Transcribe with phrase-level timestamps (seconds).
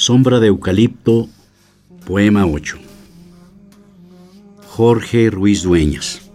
[0.00, 1.28] Sombra de Eucalipto,
[2.06, 2.78] poema 8.
[4.66, 6.30] Jorge Ruiz Dueñas.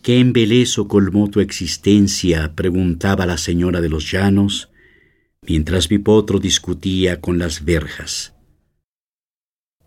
[0.00, 2.54] ¿Qué embelezo colmó tu existencia?
[2.54, 4.70] preguntaba la señora de los llanos,
[5.46, 8.32] mientras mi potro discutía con las verjas.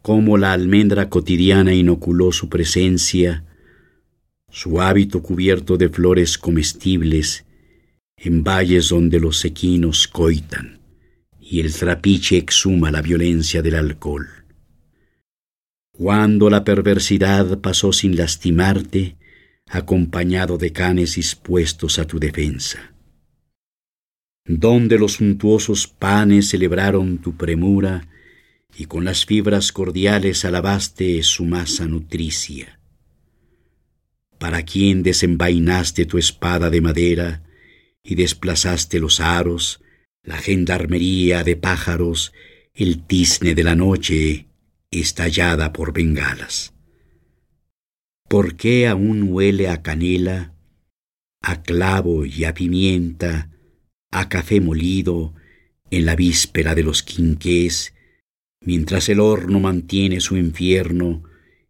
[0.04, 3.46] Cómo la almendra cotidiana inoculó su presencia,
[4.54, 7.44] su hábito cubierto de flores comestibles,
[8.16, 10.80] en valles donde los equinos coitan
[11.42, 14.28] y el trapiche exhuma la violencia del alcohol.
[15.92, 19.18] Cuando la perversidad pasó sin lastimarte,
[19.68, 22.94] acompañado de canes dispuestos a tu defensa.
[24.46, 28.08] Donde los suntuosos panes celebraron tu premura
[28.78, 32.80] y con las fibras cordiales alabaste su masa nutricia
[34.44, 37.44] para quien desenvainaste tu espada de madera
[38.04, 39.82] y desplazaste los aros,
[40.22, 42.34] la gendarmería de pájaros,
[42.74, 44.48] el tizne de la noche
[44.92, 46.74] estallada por bengalas.
[48.28, 50.54] ¿Por qué aún huele a canela,
[51.42, 53.50] a clavo y a pimienta,
[54.12, 55.34] a café molido
[55.90, 57.94] en la víspera de los quinqués,
[58.60, 61.24] mientras el horno mantiene su infierno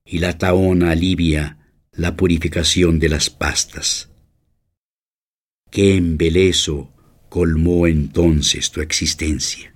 [0.03, 1.59] y la taona alivia
[1.95, 4.09] la purificación de las pastas.
[5.69, 6.91] Qué embelezo
[7.29, 9.73] colmó entonces tu existencia.